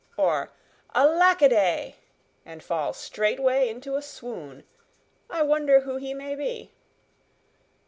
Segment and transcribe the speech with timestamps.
[0.17, 0.49] or
[0.95, 1.95] 'Alack a day!'
[2.43, 4.63] and fall straightway into a swoon.
[5.29, 6.71] I wonder who he may be."